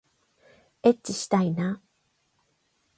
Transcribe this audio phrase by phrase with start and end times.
[0.81, 1.79] えっちしたいな